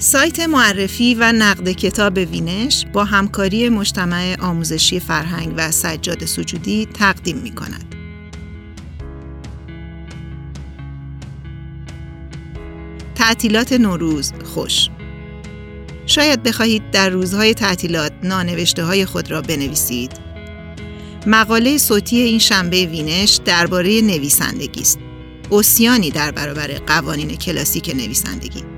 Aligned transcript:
سایت 0.00 0.40
معرفی 0.40 1.14
و 1.14 1.32
نقد 1.32 1.68
کتاب 1.68 2.16
وینش 2.16 2.86
با 2.92 3.04
همکاری 3.04 3.68
مجتمع 3.68 4.36
آموزشی 4.40 5.00
فرهنگ 5.00 5.54
و 5.56 5.70
سجاد 5.70 6.24
سجودی 6.24 6.88
تقدیم 6.94 7.36
می 7.36 7.54
کند. 7.54 7.94
تعطیلات 13.14 13.72
نوروز 13.72 14.32
خوش 14.44 14.88
شاید 16.06 16.42
بخواهید 16.42 16.90
در 16.90 17.08
روزهای 17.08 17.54
تعطیلات 17.54 18.12
نانوشته 18.22 18.84
های 18.84 19.04
خود 19.04 19.30
را 19.30 19.42
بنویسید. 19.42 20.12
مقاله 21.26 21.78
صوتی 21.78 22.16
این 22.16 22.38
شنبه 22.38 22.86
وینش 22.86 23.40
درباره 23.44 24.00
نویسندگی 24.00 24.80
است. 24.80 24.98
اوسیانی 25.50 26.10
در 26.10 26.30
برابر 26.30 26.68
قوانین 26.86 27.36
کلاسیک 27.36 27.94
نویسندگی. 27.96 28.77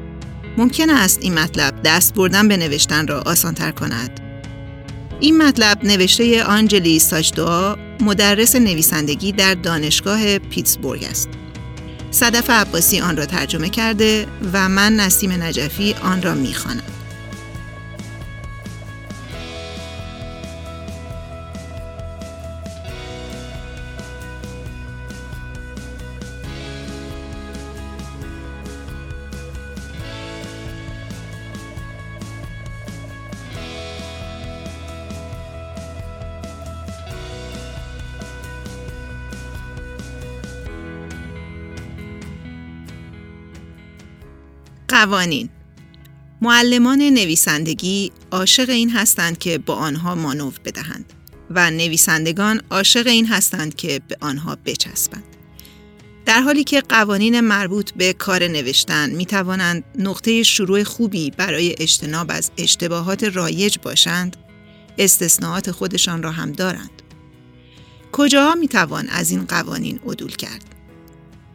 ممکن 0.56 0.90
است 0.90 1.18
این 1.22 1.34
مطلب 1.34 1.82
دست 1.84 2.14
بردن 2.14 2.48
به 2.48 2.56
نوشتن 2.56 3.06
را 3.06 3.20
آسانتر 3.20 3.70
کند. 3.70 4.20
این 5.20 5.42
مطلب 5.42 5.84
نوشته 5.84 6.44
آنجلی 6.44 6.98
ساشدوا 6.98 7.76
مدرس 8.00 8.56
نویسندگی 8.56 9.32
در 9.32 9.54
دانشگاه 9.54 10.38
پیتسبورگ 10.38 11.04
است. 11.04 11.28
صدف 12.10 12.50
عباسی 12.50 13.00
آن 13.00 13.16
را 13.16 13.26
ترجمه 13.26 13.68
کرده 13.68 14.26
و 14.52 14.68
من 14.68 14.96
نسیم 14.96 15.42
نجفی 15.42 15.94
آن 16.02 16.22
را 16.22 16.34
می‌خوانم. 16.34 16.82
قوانین 45.00 45.48
معلمان 46.42 46.98
نویسندگی 46.98 48.12
عاشق 48.30 48.70
این 48.70 48.90
هستند 48.90 49.38
که 49.38 49.58
با 49.58 49.74
آنها 49.74 50.14
مانور 50.14 50.54
بدهند 50.64 51.12
و 51.50 51.70
نویسندگان 51.70 52.62
عاشق 52.70 53.06
این 53.06 53.26
هستند 53.26 53.74
که 53.74 54.00
به 54.08 54.16
آنها 54.20 54.56
بچسبند. 54.64 55.24
در 56.26 56.40
حالی 56.40 56.64
که 56.64 56.80
قوانین 56.80 57.40
مربوط 57.40 57.90
به 57.90 58.12
کار 58.12 58.48
نوشتن 58.48 59.10
می 59.10 59.26
توانند 59.26 59.84
نقطه 59.98 60.42
شروع 60.42 60.82
خوبی 60.82 61.30
برای 61.30 61.74
اجتناب 61.78 62.26
از 62.30 62.50
اشتباهات 62.58 63.24
رایج 63.24 63.78
باشند، 63.82 64.36
استثناءات 64.98 65.70
خودشان 65.70 66.22
را 66.22 66.30
هم 66.30 66.52
دارند. 66.52 67.02
کجاها 68.12 68.54
می 68.54 68.68
توان 68.68 69.08
از 69.08 69.30
این 69.30 69.44
قوانین 69.44 70.00
عدول 70.06 70.32
کرد؟ 70.32 70.79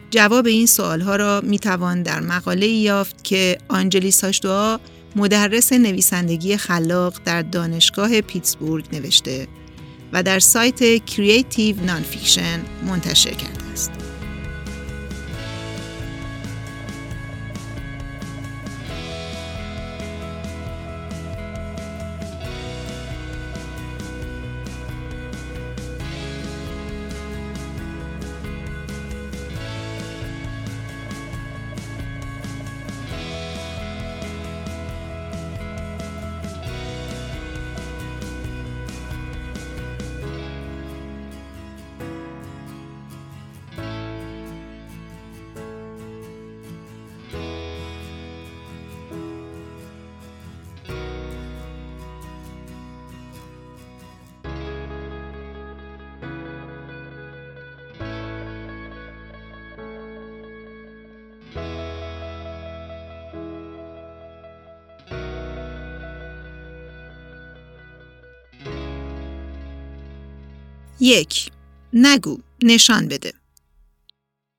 جواب 0.09 0.45
این 0.47 0.67
ها 0.79 1.15
را 1.15 1.41
می 1.43 1.59
توان 1.59 2.03
در 2.03 2.19
مقاله 2.19 2.67
یافت 2.67 3.23
که 3.23 3.57
آنجلی 3.67 4.11
ساشدوا 4.11 4.79
مدرس 5.15 5.73
نویسندگی 5.73 6.57
خلاق 6.57 7.13
در 7.25 7.41
دانشگاه 7.41 8.21
پیتسبورگ 8.21 8.85
نوشته 8.93 9.47
و 10.13 10.23
در 10.23 10.39
سایت 10.39 11.05
Creative 11.05 11.75
Nonfiction 11.85 12.59
منتشر 12.87 13.33
کرده 13.33 13.65
است. 13.73 13.91
یک 70.99 71.51
نگو 71.93 72.37
نشان 72.63 73.07
بده 73.07 73.33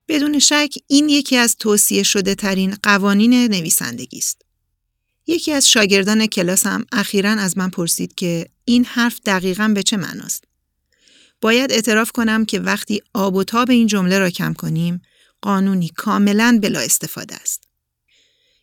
بدون 0.07 0.39
شک 0.39 0.73
این 0.87 1.09
یکی 1.09 1.37
از 1.37 1.55
توصیه 1.55 2.03
شده 2.03 2.35
ترین 2.35 2.75
قوانین 2.83 3.33
نویسندگی 3.33 4.17
است. 4.17 4.41
یکی 5.27 5.51
از 5.51 5.69
شاگردان 5.69 6.25
کلاسم 6.25 6.85
اخیرا 6.91 7.31
از 7.31 7.57
من 7.57 7.69
پرسید 7.69 8.15
که 8.15 8.49
این 8.65 8.85
حرف 8.85 9.19
دقیقا 9.25 9.67
به 9.67 9.83
چه 9.83 9.97
معناست؟ 9.97 10.43
باید 11.41 11.71
اعتراف 11.71 12.11
کنم 12.11 12.45
که 12.45 12.59
وقتی 12.59 13.01
آب 13.13 13.35
و 13.35 13.43
تاب 13.43 13.69
این 13.69 13.87
جمله 13.87 14.19
را 14.19 14.29
کم 14.29 14.53
کنیم، 14.53 15.01
قانونی 15.41 15.89
کاملا 15.95 16.59
بلا 16.61 16.79
استفاده 16.79 17.35
است. 17.35 17.66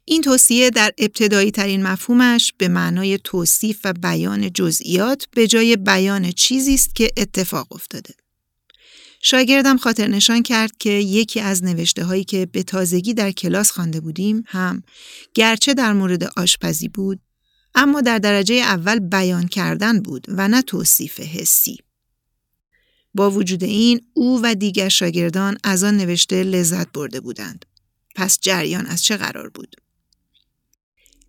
این 0.04 0.22
توصیه 0.22 0.70
در 0.70 0.92
ابتدایی 0.98 1.50
ترین 1.50 1.82
مفهومش 1.82 2.52
به 2.58 2.68
معنای 2.68 3.18
توصیف 3.24 3.80
و 3.84 3.92
بیان 3.92 4.52
جزئیات 4.52 5.26
به 5.30 5.46
جای 5.46 5.76
بیان 5.76 6.32
چیزی 6.32 6.74
است 6.74 6.94
که 6.94 7.10
اتفاق 7.16 7.72
افتاده. 7.72 8.14
شاگردم 9.20 9.76
خاطر 9.76 10.08
نشان 10.08 10.42
کرد 10.42 10.76
که 10.78 10.90
یکی 10.90 11.40
از 11.40 11.64
نوشته 11.64 12.04
هایی 12.04 12.24
که 12.24 12.46
به 12.46 12.62
تازگی 12.62 13.14
در 13.14 13.32
کلاس 13.32 13.70
خوانده 13.70 14.00
بودیم 14.00 14.44
هم 14.46 14.82
گرچه 15.34 15.74
در 15.74 15.92
مورد 15.92 16.24
آشپزی 16.36 16.88
بود 16.88 17.20
اما 17.74 18.00
در 18.00 18.18
درجه 18.18 18.54
اول 18.54 18.98
بیان 18.98 19.48
کردن 19.48 20.00
بود 20.00 20.26
و 20.28 20.48
نه 20.48 20.62
توصیف 20.62 21.20
حسی. 21.20 21.76
با 23.14 23.30
وجود 23.30 23.64
این 23.64 24.00
او 24.14 24.40
و 24.42 24.54
دیگر 24.54 24.88
شاگردان 24.88 25.58
از 25.64 25.84
آن 25.84 25.96
نوشته 25.96 26.42
لذت 26.42 26.92
برده 26.92 27.20
بودند. 27.20 27.64
پس 28.14 28.38
جریان 28.40 28.86
از 28.86 29.04
چه 29.04 29.16
قرار 29.16 29.48
بود؟ 29.48 29.76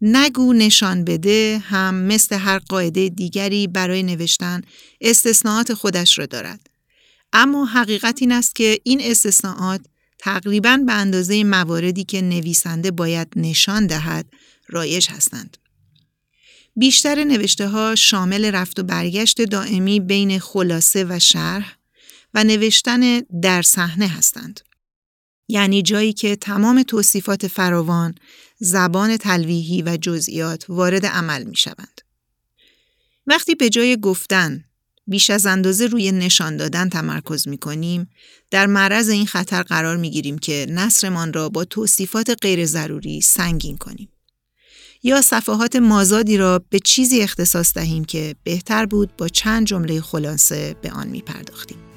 نگو 0.08 0.54
نشان 0.54 1.04
بده 1.04 1.62
هم 1.66 1.96
مثل 1.96 2.36
هر 2.36 2.60
قاعده 2.60 3.10
دیگری 3.10 3.68
برای 3.68 4.04
نوشتن 4.04 4.62
استثناءات 5.02 5.74
خودش 5.74 6.20
را 6.20 6.26
دارد. 6.26 6.68
اما 7.34 7.66
حقیقت 7.66 8.22
این 8.22 8.32
است 8.32 8.56
که 8.56 8.80
این 8.84 9.02
استثناءات 9.04 9.82
تقریبا 10.20 10.80
به 10.86 10.94
اندازه 10.94 11.44
مواردی 11.44 12.04
که 12.04 12.22
نویسنده 12.22 12.92
باید 12.92 13.28
نشان 13.36 13.88
دهد 13.88 14.26
رایج 14.68 15.10
هستند. 15.10 15.58
بیشتر 16.76 17.24
نوشته 17.24 17.68
ها 17.68 17.96
شامل 17.96 18.46
رفت 18.46 18.80
و 18.80 18.84
برگشت 18.84 19.42
دائمی 19.42 20.00
بین 20.00 20.40
خلاصه 20.40 21.06
و 21.10 21.20
شرح 21.20 21.76
و 22.34 22.44
نوشتن 22.44 23.19
در 23.19 23.62
صحنه 23.62 24.08
هستند. 24.08 24.60
یعنی 25.47 25.81
جایی 25.81 26.13
که 26.13 26.36
تمام 26.36 26.83
توصیفات 26.83 27.47
فراوان، 27.47 28.15
زبان 28.59 29.18
تلویحی 29.18 29.81
و 29.81 29.97
جزئیات 29.97 30.65
وارد 30.69 31.06
عمل 31.06 31.44
می 31.44 31.56
شوند. 31.56 32.01
وقتی 33.27 33.56
به 33.56 33.69
جای 33.69 33.97
گفتن 33.97 34.63
بیش 35.07 35.30
از 35.30 35.45
اندازه 35.45 35.88
روی 35.88 36.12
نشان 36.12 36.57
دادن 36.57 36.89
تمرکز 36.89 37.47
می 37.47 37.57
کنیم، 37.57 38.09
در 38.51 38.68
معرض 38.68 39.09
این 39.09 39.25
خطر 39.25 39.63
قرار 39.63 39.97
می 39.97 40.12
گیریم 40.12 40.38
که 40.38 40.65
نصرمان 40.69 41.33
را 41.33 41.50
با 41.50 41.65
توصیفات 41.65 42.38
غیر 42.41 42.65
ضروری 42.65 43.21
سنگین 43.21 43.77
کنیم. 43.77 44.09
یا 45.03 45.21
صفحات 45.21 45.75
مازادی 45.75 46.38
را 46.38 46.65
به 46.69 46.80
چیزی 46.80 47.21
اختصاص 47.21 47.74
دهیم 47.74 48.06
که 48.06 48.36
بهتر 48.44 48.86
بود 48.86 49.15
با 49.18 49.27
چند 49.27 49.68
جمله 49.68 50.01
خلاصه 50.01 50.75
به 50.81 50.91
آن 50.91 51.07
می 51.07 51.21
پرداختیم. 51.21 51.94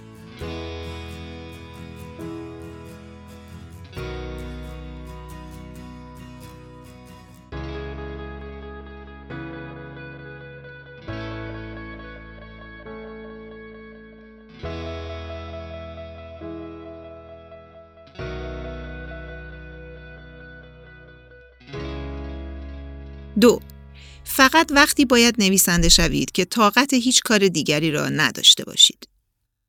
فقط 24.38 24.72
وقتی 24.72 25.04
باید 25.04 25.34
نویسنده 25.38 25.88
شوید 25.88 26.32
که 26.32 26.44
طاقت 26.44 26.94
هیچ 26.94 27.22
کار 27.22 27.48
دیگری 27.48 27.90
را 27.90 28.08
نداشته 28.08 28.64
باشید. 28.64 29.08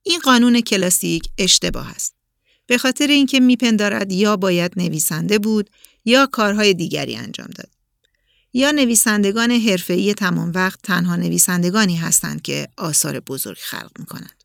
این 0.03 0.19
قانون 0.19 0.61
کلاسیک 0.61 1.23
اشتباه 1.37 1.89
است. 1.89 2.15
به 2.67 2.77
خاطر 2.77 3.07
اینکه 3.07 3.39
میپندارد 3.39 4.11
یا 4.11 4.37
باید 4.37 4.71
نویسنده 4.75 5.39
بود 5.39 5.69
یا 6.05 6.25
کارهای 6.25 6.73
دیگری 6.73 7.15
انجام 7.15 7.47
داد. 7.55 7.69
یا 8.53 8.71
نویسندگان 8.71 9.51
حرفه‌ای 9.51 10.13
تمام 10.13 10.51
وقت 10.55 10.79
تنها 10.83 11.15
نویسندگانی 11.15 11.95
هستند 11.95 12.41
که 12.41 12.67
آثار 12.77 13.19
بزرگ 13.19 13.57
خلق 13.57 13.91
می‌کنند. 13.99 14.43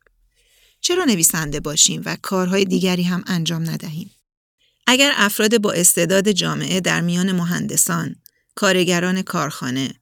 چرا 0.81 1.05
نویسنده 1.05 1.59
باشیم 1.59 2.01
و 2.05 2.17
کارهای 2.21 2.65
دیگری 2.65 3.03
هم 3.03 3.23
انجام 3.27 3.69
ندهیم؟ 3.69 4.11
اگر 4.87 5.13
افراد 5.15 5.61
با 5.61 5.71
استعداد 5.71 6.31
جامعه 6.31 6.79
در 6.81 7.01
میان 7.01 7.31
مهندسان، 7.31 8.15
کارگران 8.55 9.21
کارخانه، 9.21 9.93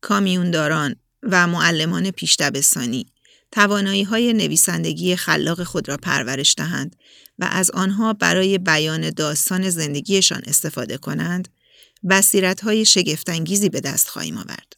کامیونداران 0.00 0.96
و 1.22 1.46
معلمان 1.46 2.10
پیشتبستانی 2.10 3.06
توانایی 3.52 4.02
های 4.02 4.32
نویسندگی 4.32 5.16
خلاق 5.16 5.62
خود 5.62 5.88
را 5.88 5.96
پرورش 5.96 6.54
دهند 6.56 6.96
و 7.38 7.48
از 7.50 7.70
آنها 7.70 8.12
برای 8.12 8.58
بیان 8.58 9.10
داستان 9.10 9.70
زندگیشان 9.70 10.42
استفاده 10.46 10.96
کنند، 10.96 11.48
بصیرت 12.10 12.60
های 12.60 12.84
شگفتانگیزی 12.84 13.68
به 13.68 13.80
دست 13.80 14.08
خواهیم 14.08 14.38
آورد. 14.38 14.72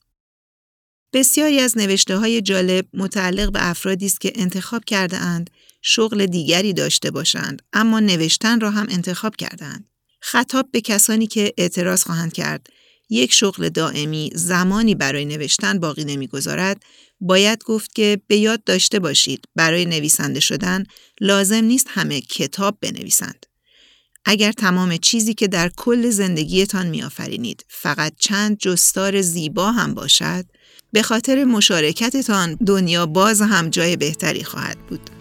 بسیاری 1.13 1.61
از 1.61 1.79
نوشته 1.79 2.17
های 2.17 2.41
جالب 2.41 2.87
متعلق 2.95 3.53
به 3.53 3.69
افرادی 3.69 4.07
است 4.07 4.21
که 4.21 4.33
انتخاب 4.35 4.85
کرده 4.85 5.17
اند 5.17 5.51
شغل 5.83 6.27
دیگری 6.27 6.73
داشته 6.73 7.11
باشند 7.11 7.63
اما 7.73 8.01
نوشتن 8.01 8.61
را 8.61 8.71
هم 8.71 8.87
انتخاب 8.91 9.37
کردند. 9.37 9.89
خطاب 10.21 10.71
به 10.73 10.81
کسانی 10.81 11.27
که 11.27 11.55
اعتراض 11.59 12.03
خواهند 12.03 12.33
کرد 12.33 12.67
یک 13.11 13.33
شغل 13.33 13.69
دائمی 13.69 14.31
زمانی 14.35 14.95
برای 14.95 15.25
نوشتن 15.25 15.79
باقی 15.79 16.05
نمی‌گذارد 16.05 16.83
باید 17.21 17.65
گفت 17.65 17.95
که 17.95 18.21
به 18.27 18.37
یاد 18.37 18.65
داشته 18.65 18.99
باشید 18.99 19.45
برای 19.55 19.85
نویسنده 19.85 20.41
شدن 20.41 20.85
لازم 21.21 21.65
نیست 21.65 21.87
همه 21.91 22.21
کتاب 22.21 22.79
بنویسند. 22.81 23.47
اگر 24.25 24.53
تمام 24.53 24.97
چیزی 24.97 25.35
که 25.35 25.49
در 25.49 25.69
کل 25.77 26.11
زندگیتان 26.11 26.87
میآفرینید 26.87 27.65
فقط 27.69 28.13
چند 28.19 28.59
جستار 28.59 29.21
زیبا 29.21 29.73
هم 29.73 29.95
باشد 29.95 30.45
به 30.93 31.03
خاطر 31.03 31.45
مشارکتتان 31.45 32.55
دنیا 32.55 33.07
باز 33.07 33.43
هم 33.43 33.71
جای 33.71 33.97
بهتری 33.97 34.45
خواهد 34.45 34.87
بود. 34.87 35.20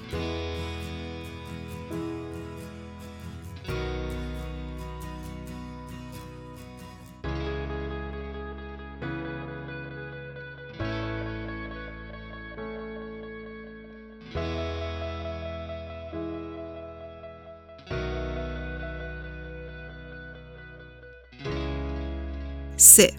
سه 22.90 23.14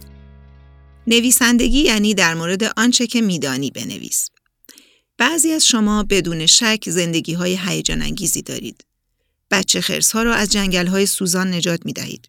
نویسندگی 1.07 1.79
یعنی 1.79 2.15
در 2.15 2.35
مورد 2.35 2.65
آنچه 2.77 3.07
که 3.07 3.21
میدانی 3.21 3.71
بنویس. 3.71 4.31
بعضی 5.19 5.53
از 5.53 5.67
شما 5.67 6.03
بدون 6.03 6.47
شک 6.47 6.91
زندگی 6.91 7.33
های 7.33 7.59
هیجان 7.67 8.03
انگیزی 8.03 8.43
دارید. 8.43 8.85
بچه 9.51 9.81
خرس 9.81 10.13
ها 10.13 10.23
را 10.23 10.35
از 10.35 10.53
جنگل 10.53 10.87
های 10.87 11.07
سوزان 11.07 11.55
نجات 11.55 11.87
می 11.87 11.93
دهید. 11.93 12.29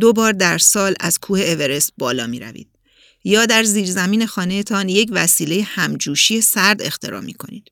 دو 0.00 0.12
بار 0.12 0.32
در 0.32 0.58
سال 0.58 0.94
از 1.00 1.18
کوه 1.18 1.40
اورست 1.40 1.92
بالا 1.98 2.26
می 2.26 2.40
روید. 2.40 2.68
یا 3.24 3.46
در 3.46 3.64
زیرزمین 3.64 4.26
خانهتان 4.26 4.88
یک 4.88 5.08
وسیله 5.12 5.62
همجوشی 5.62 6.40
سرد 6.40 6.82
اختراع 6.82 7.20
می 7.20 7.34
کنید. 7.34 7.70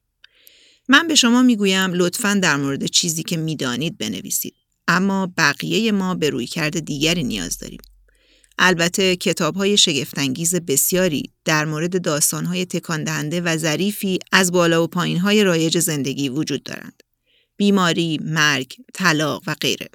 من 0.89 1.09
به 1.09 1.15
شما 1.15 1.43
می 1.43 1.57
گویم 1.57 1.93
لطفا 1.93 2.35
در 2.43 2.57
مورد 2.57 2.87
چیزی 2.87 3.23
که 3.23 3.37
می‌دانید 3.37 3.99
بنویسید. 3.99 4.55
اما 4.89 5.33
بقیه 5.37 5.93
ما 5.93 6.15
به 6.15 6.31
روی 6.31 6.47
کرده 6.47 6.81
دیگری 6.81 7.25
نیاز 7.25 7.59
داریم. 7.59 7.81
البته 8.59 9.17
کتاب 9.17 9.57
های 9.57 9.77
شگفتانگیز 9.77 10.55
بسیاری 10.55 11.33
در 11.45 11.65
مورد 11.65 12.03
داستان 12.03 12.45
های 12.45 12.65
تکان 12.65 13.05
دهنده 13.05 13.41
و 13.41 13.57
ظریفی 13.57 14.19
از 14.33 14.53
بالا 14.53 14.85
و 14.85 14.87
پایین 14.87 15.19
های 15.19 15.45
رایج 15.45 15.79
زندگی 15.79 16.29
وجود 16.29 16.63
دارند. 16.63 17.03
بیماری، 17.57 18.21
مرگ، 18.23 18.77
طلاق 18.95 19.43
و 19.47 19.55
غیره. 19.55 19.89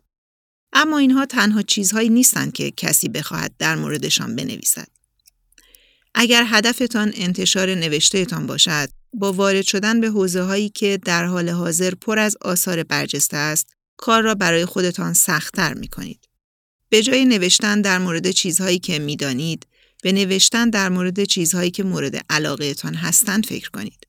اما 0.73 0.97
اینها 0.97 1.25
تنها 1.25 1.61
چیزهایی 1.61 2.09
نیستند 2.09 2.53
که 2.53 2.71
کسی 2.71 3.09
بخواهد 3.09 3.53
در 3.59 3.75
موردشان 3.75 4.35
بنویسد. 4.35 4.87
اگر 6.15 6.43
هدفتان 6.47 7.11
انتشار 7.15 7.75
نوشتهتان 7.75 8.47
باشد، 8.47 8.89
با 9.13 9.33
وارد 9.33 9.65
شدن 9.65 10.01
به 10.01 10.07
حوزه 10.07 10.41
هایی 10.41 10.69
که 10.69 10.99
در 11.05 11.25
حال 11.25 11.49
حاضر 11.49 11.95
پر 11.95 12.19
از 12.19 12.37
آثار 12.41 12.83
برجسته 12.83 13.37
است، 13.37 13.67
کار 13.97 14.21
را 14.21 14.35
برای 14.35 14.65
خودتان 14.65 15.13
سختتر 15.13 15.73
می 15.73 15.87
کنید. 15.87 16.32
به 16.93 17.01
جای 17.01 17.25
نوشتن 17.25 17.81
در 17.81 17.97
مورد 17.97 18.31
چیزهایی 18.31 18.79
که 18.79 18.99
می‌دانید، 18.99 19.67
به 20.03 20.11
نوشتن 20.11 20.69
در 20.69 20.89
مورد 20.89 21.23
چیزهایی 21.23 21.71
که 21.71 21.83
مورد 21.83 22.25
علاقهتان 22.29 22.93
هستند 22.93 23.45
فکر 23.45 23.69
کنید. 23.69 24.07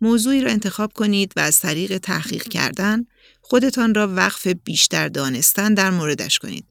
موضوعی 0.00 0.40
را 0.40 0.50
انتخاب 0.50 0.92
کنید 0.92 1.32
و 1.36 1.40
از 1.40 1.60
طریق 1.60 1.98
تحقیق 1.98 2.42
کردن 2.42 3.06
خودتان 3.40 3.94
را 3.94 4.14
وقف 4.14 4.46
بیشتر 4.46 5.08
دانستن 5.08 5.74
در 5.74 5.90
موردش 5.90 6.38
کنید. 6.38 6.64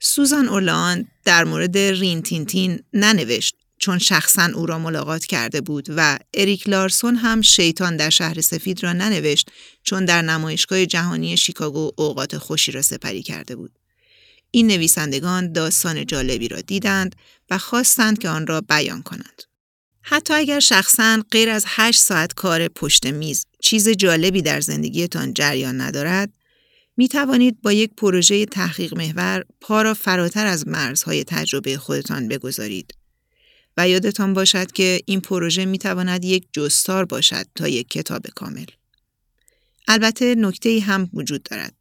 سوزان 0.00 0.48
اورلان 0.48 1.08
در 1.24 1.44
مورد 1.44 1.78
رین 1.78 2.22
تین 2.22 2.46
تین 2.46 2.82
ننوشت 2.92 3.54
چون 3.78 3.98
شخصا 3.98 4.50
او 4.54 4.66
را 4.66 4.78
ملاقات 4.78 5.24
کرده 5.26 5.60
بود 5.60 5.86
و 5.96 6.18
اریک 6.34 6.68
لارسون 6.68 7.16
هم 7.16 7.42
شیطان 7.42 7.96
در 7.96 8.10
شهر 8.10 8.40
سفید 8.40 8.82
را 8.82 8.92
ننوشت 8.92 9.50
چون 9.82 10.04
در 10.04 10.22
نمایشگاه 10.22 10.86
جهانی 10.86 11.36
شیکاگو 11.36 11.90
اوقات 11.96 12.38
خوشی 12.38 12.72
را 12.72 12.82
سپری 12.82 13.22
کرده 13.22 13.56
بود. 13.56 13.77
این 14.50 14.66
نویسندگان 14.66 15.52
داستان 15.52 16.06
جالبی 16.06 16.48
را 16.48 16.60
دیدند 16.60 17.16
و 17.50 17.58
خواستند 17.58 18.18
که 18.18 18.28
آن 18.28 18.46
را 18.46 18.60
بیان 18.60 19.02
کنند. 19.02 19.42
حتی 20.02 20.34
اگر 20.34 20.60
شخصا 20.60 21.22
غیر 21.30 21.48
از 21.50 21.64
هشت 21.66 22.00
ساعت 22.00 22.34
کار 22.34 22.68
پشت 22.68 23.06
میز 23.06 23.46
چیز 23.62 23.88
جالبی 23.88 24.42
در 24.42 24.60
زندگیتان 24.60 25.34
جریان 25.34 25.80
ندارد، 25.80 26.32
می 26.96 27.08
توانید 27.08 27.62
با 27.62 27.72
یک 27.72 27.90
پروژه 27.96 28.46
تحقیق 28.46 28.94
محور 28.94 29.44
پا 29.60 29.82
را 29.82 29.94
فراتر 29.94 30.46
از 30.46 30.68
مرزهای 30.68 31.24
تجربه 31.24 31.78
خودتان 31.78 32.28
بگذارید. 32.28 32.94
و 33.76 33.88
یادتان 33.88 34.34
باشد 34.34 34.72
که 34.72 35.00
این 35.06 35.20
پروژه 35.20 35.64
می 35.64 35.78
تواند 35.78 36.24
یک 36.24 36.48
جستار 36.52 37.04
باشد 37.04 37.46
تا 37.54 37.68
یک 37.68 37.88
کتاب 37.88 38.26
کامل. 38.26 38.66
البته 39.88 40.34
نکته 40.34 40.80
هم 40.80 41.10
وجود 41.14 41.42
دارد. 41.42 41.77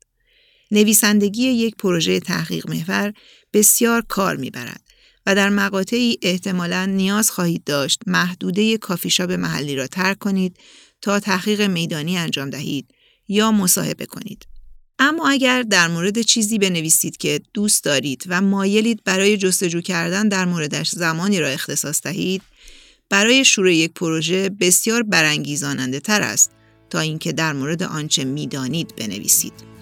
نویسندگی 0.71 1.43
یک 1.43 1.75
پروژه 1.75 2.19
تحقیق 2.19 2.69
محور 2.69 3.13
بسیار 3.53 4.01
کار 4.07 4.35
می‌برد 4.35 4.81
و 5.25 5.35
در 5.35 5.49
مقاطعی 5.49 6.17
احتمالا 6.21 6.85
نیاز 6.85 7.31
خواهید 7.31 7.63
داشت 7.63 8.01
محدوده 8.07 8.77
کافیشاب 8.77 9.31
محلی 9.31 9.75
را 9.75 9.87
ترک 9.87 10.17
کنید 10.19 10.57
تا 11.01 11.19
تحقیق 11.19 11.61
میدانی 11.61 12.17
انجام 12.17 12.49
دهید 12.49 12.87
یا 13.27 13.51
مصاحبه 13.51 14.05
کنید. 14.05 14.47
اما 14.99 15.29
اگر 15.29 15.61
در 15.61 15.87
مورد 15.87 16.21
چیزی 16.21 16.57
بنویسید 16.57 17.17
که 17.17 17.41
دوست 17.53 17.83
دارید 17.83 18.23
و 18.27 18.41
مایلید 18.41 19.03
برای 19.03 19.37
جستجو 19.37 19.81
کردن 19.81 20.27
در 20.27 20.45
موردش 20.45 20.89
زمانی 20.89 21.39
را 21.39 21.47
اختصاص 21.47 22.01
دهید، 22.01 22.41
برای 23.09 23.45
شروع 23.45 23.73
یک 23.73 23.93
پروژه 23.93 24.49
بسیار 24.49 25.03
برانگیزاننده 25.03 25.99
تر 25.99 26.21
است 26.21 26.51
تا 26.89 26.99
اینکه 26.99 27.31
در 27.33 27.53
مورد 27.53 27.83
آنچه 27.83 28.23
می‌دانید 28.23 28.95
بنویسید. 28.95 29.76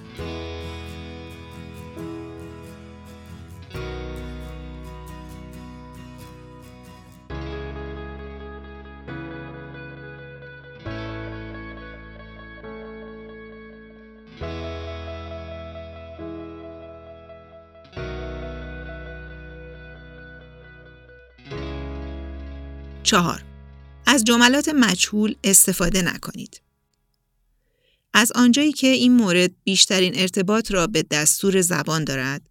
چهار 23.05 23.43
از 24.05 24.23
جملات 24.23 24.69
مجهول 24.69 25.35
استفاده 25.43 26.01
نکنید. 26.01 26.61
از 28.13 28.31
آنجایی 28.31 28.71
که 28.71 28.87
این 28.87 29.11
مورد 29.11 29.51
بیشترین 29.63 30.19
ارتباط 30.19 30.71
را 30.71 30.87
به 30.87 31.05
دستور 31.11 31.61
زبان 31.61 32.03
دارد، 32.03 32.41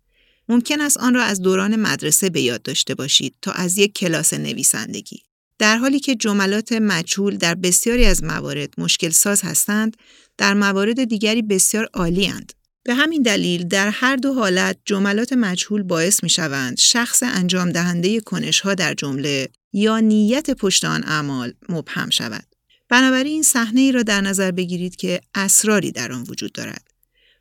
ممکن 0.49 0.81
است 0.81 0.99
آن 0.99 1.15
را 1.15 1.23
از 1.23 1.41
دوران 1.41 1.77
مدرسه 1.77 2.31
به 2.31 2.41
یاد 2.41 2.63
داشته 2.63 2.95
باشید 2.95 3.35
تا 3.43 3.53
از 3.53 3.79
یک 3.79 3.95
کلاس 3.95 4.35
نویسندگی. 4.35 5.23
در 5.59 5.77
حالی 5.77 6.01
که 6.01 6.15
جملات 6.15 6.73
مجهول 6.73 7.37
در 7.37 7.55
بسیاری 7.55 8.05
از 8.05 8.25
موارد 8.25 8.75
مشکل 8.79 9.11
ساز 9.11 9.43
هستند، 9.43 9.97
در 10.39 10.55
موارد 10.55 11.05
دیگری 11.05 11.43
بسیار 11.43 11.89
عالی 11.95 12.27
هستند. 12.27 12.53
به 12.85 12.95
همین 12.95 13.23
دلیل 13.23 13.69
در 13.69 13.89
هر 13.89 14.17
دو 14.17 14.35
حالت 14.35 14.79
جملات 14.85 15.33
مجهول 15.33 15.83
باعث 15.83 16.23
می 16.23 16.29
شوند 16.29 16.81
شخص 16.81 17.23
انجام 17.23 17.71
دهنده 17.71 18.21
کنش 18.21 18.61
ها 18.61 18.75
در 18.75 18.95
جمله 18.95 19.49
یا 19.73 20.01
نیت 20.01 20.51
پشت 20.51 20.85
آن 20.85 21.05
اعمال 21.05 21.53
مبهم 21.69 22.11
شود. 22.11 22.47
بنابراین 22.89 23.33
این 23.33 23.43
صحنه 23.43 23.81
ای 23.81 23.93
را 23.93 24.03
در 24.03 24.21
نظر 24.21 24.51
بگیرید 24.51 24.97
که 24.97 25.21
اسراری 25.35 25.93
در 25.93 26.13
آن 26.13 26.23
وجود 26.29 26.53
دارد. 26.53 26.85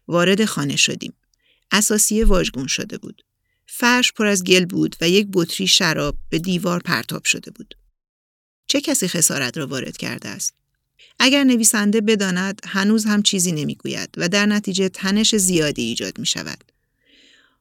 وارد 0.08 0.46
خانه 0.46 0.76
شدیم. 0.76 1.14
اساسیه 1.72 2.26
واژگون 2.26 2.68
شده 2.68 2.98
بود. 2.98 3.26
فرش 3.66 4.14
پر 4.14 4.26
از 4.26 4.44
گل 4.44 4.66
بود 4.66 4.96
و 5.02 5.10
یک 5.10 5.28
بطری 5.34 5.68
شراب 5.68 6.16
به 6.30 6.40
دیوار 6.40 6.80
پرتاب 6.80 7.26
شده 7.26 7.52
بود. 7.52 7.76
چه 8.68 8.82
کسی 8.82 9.08
خسارت 9.08 9.58
را 9.58 9.68
وارد 9.68 9.98
کرده 9.98 10.30
است؟ 10.30 10.54
اگر 11.20 11.44
نویسنده 11.44 12.02
بداند 12.02 12.62
هنوز 12.66 13.06
هم 13.06 13.22
چیزی 13.22 13.52
نمی‌گوید 13.52 14.10
و 14.18 14.30
در 14.30 14.46
نتیجه 14.46 14.90
تنش 14.90 15.36
زیادی 15.36 15.82
ایجاد 15.82 16.20
می 16.20 16.26
شود. 16.26 16.64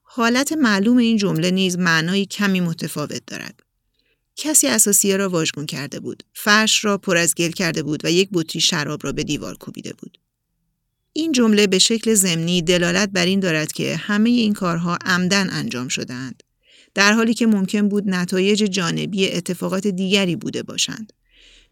حالت 0.03 0.53
معلوم 0.53 0.97
این 0.97 1.17
جمله 1.17 1.51
نیز 1.51 1.79
معنایی 1.79 2.27
کمی 2.27 2.61
متفاوت 2.61 3.23
دارد. 3.27 3.61
کسی 4.37 4.67
اساسیه 4.67 5.17
را 5.17 5.29
واژگون 5.29 5.67
کرده 5.67 6.01
بود. 6.01 6.23
فرش 6.35 6.85
را 6.85 6.99
پر 6.99 7.17
از 7.17 7.35
گل 7.35 7.51
کرده 7.51 7.83
بود 7.83 8.05
و 8.05 8.11
یک 8.11 8.29
بطری 8.33 8.61
شراب 8.61 9.05
را 9.05 9.13
به 9.13 9.25
دیوار 9.25 9.57
کوبیده 9.57 9.93
بود. 9.99 10.19
این 11.13 11.33
جمله 11.33 11.67
به 11.67 11.79
شکل 11.79 12.15
ضمنی 12.15 12.63
دلالت 12.63 13.09
بر 13.09 13.27
این 13.27 13.41
دارد 13.41 13.73
که 13.73 13.97
همه 13.97 14.31
این 14.31 14.53
کارها 14.53 14.99
عمدن 15.05 15.51
انجام 15.51 15.89
شدهاند. 15.89 16.43
در 16.95 17.13
حالی 17.13 17.35
که 17.35 17.47
ممکن 17.47 17.89
بود 17.89 18.09
نتایج 18.09 18.59
جانبی 18.63 19.31
اتفاقات 19.31 19.87
دیگری 19.87 20.37
بوده 20.37 20.63
باشند. 20.63 21.13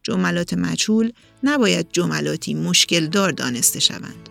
جملات 0.02 0.54
مجهول 0.54 1.12
نباید 1.42 1.86
جملاتی 1.92 2.54
مشکل 2.54 3.06
دار 3.06 3.30
دانسته 3.30 3.80
شوند. 3.80 4.28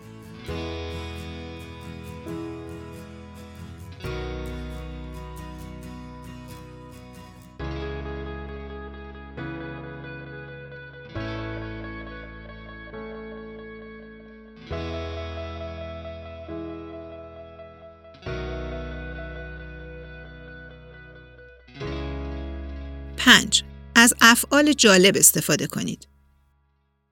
پنج 23.16 23.69
از 24.00 24.14
افعال 24.20 24.72
جالب 24.72 25.16
استفاده 25.16 25.66
کنید. 25.66 26.08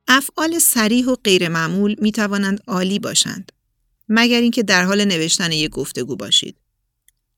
افعال 0.09 0.59
سریح 0.59 1.07
و 1.07 1.17
غیرمعمول 1.25 1.97
می 1.99 2.13
توانند 2.13 2.61
عالی 2.67 2.99
باشند. 2.99 3.53
مگر 4.09 4.41
اینکه 4.41 4.63
در 4.63 4.85
حال 4.85 5.05
نوشتن 5.05 5.53
یک 5.53 5.71
گفتگو 5.71 6.17
باشید. 6.17 6.57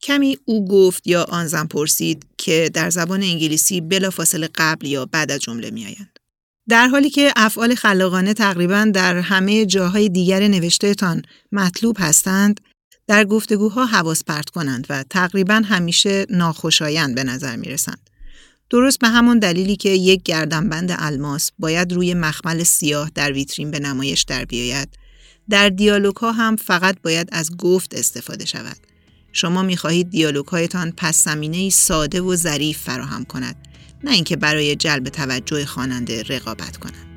کمی 0.02 0.38
او 0.44 0.68
گفت 0.68 1.06
یا 1.06 1.24
آن 1.24 1.46
زن 1.46 1.66
پرسید 1.66 2.26
که 2.38 2.70
در 2.74 2.90
زبان 2.90 3.22
انگلیسی 3.22 3.80
بلافاصله 3.80 4.48
قبل 4.54 4.86
یا 4.86 5.06
بعد 5.06 5.30
از 5.30 5.40
جمله 5.40 5.70
می 5.70 5.84
آیند. 5.84 6.18
در 6.68 6.88
حالی 6.88 7.10
که 7.10 7.32
افعال 7.36 7.74
خلاقانه 7.74 8.34
تقریبا 8.34 8.90
در 8.94 9.18
همه 9.18 9.66
جاهای 9.66 10.08
دیگر 10.08 10.48
نوشتهتان 10.48 11.22
مطلوب 11.52 11.96
هستند، 12.00 12.60
در 13.06 13.24
گفتگوها 13.24 13.86
حواس 13.86 14.24
پرت 14.24 14.50
کنند 14.50 14.86
و 14.90 15.02
تقریبا 15.02 15.54
همیشه 15.54 16.26
ناخوشایند 16.30 17.14
به 17.14 17.24
نظر 17.24 17.56
می 17.56 17.68
رسند. 17.68 18.09
درست 18.70 18.98
به 18.98 19.08
همون 19.08 19.38
دلیلی 19.38 19.76
که 19.76 19.88
یک 19.88 20.22
گردنبند 20.22 20.96
الماس 20.98 21.50
باید 21.58 21.92
روی 21.92 22.14
مخمل 22.14 22.62
سیاه 22.62 23.10
در 23.14 23.32
ویترین 23.32 23.70
به 23.70 23.78
نمایش 23.78 24.22
در 24.22 24.44
بیاید. 24.44 24.88
در 25.50 25.68
دیالوگ 25.68 26.16
ها 26.16 26.32
هم 26.32 26.56
فقط 26.56 26.96
باید 27.02 27.28
از 27.32 27.56
گفت 27.56 27.94
استفاده 27.94 28.44
شود. 28.44 28.76
شما 29.32 29.62
می‌خواهید 29.62 30.10
دیالوگ 30.10 30.46
هایتان 30.46 30.92
پس 30.96 31.24
زمینه 31.24 31.70
ساده 31.70 32.20
و 32.20 32.36
ظریف 32.36 32.78
فراهم 32.78 33.24
کند 33.24 33.56
نه 34.04 34.10
اینکه 34.10 34.36
برای 34.36 34.76
جلب 34.76 35.08
توجه 35.08 35.66
خواننده 35.66 36.22
رقابت 36.22 36.76
کند. 36.76 37.09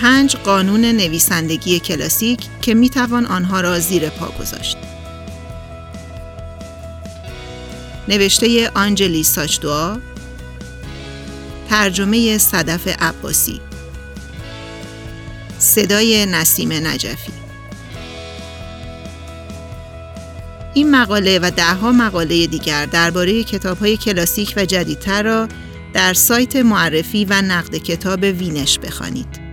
پنج 0.00 0.36
قانون 0.36 0.84
نویسندگی 0.84 1.80
کلاسیک 1.80 2.40
که 2.62 2.74
می 2.74 2.90
توان 2.90 3.26
آنها 3.26 3.60
را 3.60 3.78
زیر 3.78 4.08
پا 4.08 4.26
گذاشت. 4.40 4.76
نوشته 8.08 8.70
آنجلی 8.74 9.22
ساچدوا 9.22 9.98
ترجمه 11.70 12.38
صدف 12.38 12.88
عباسی 12.88 13.60
صدای 15.58 16.26
نسیم 16.26 16.72
نجفی 16.72 17.32
این 20.74 20.90
مقاله 20.90 21.38
و 21.38 21.50
دهها 21.56 21.92
مقاله 21.92 22.46
دیگر 22.46 22.86
درباره 22.86 23.44
کتاب‌های 23.44 23.96
کلاسیک 23.96 24.54
و 24.56 24.64
جدیدتر 24.64 25.22
را 25.22 25.48
در 25.92 26.14
سایت 26.14 26.56
معرفی 26.56 27.24
و 27.24 27.42
نقد 27.42 27.76
کتاب 27.76 28.22
وینش 28.22 28.78
بخوانید. 28.78 29.47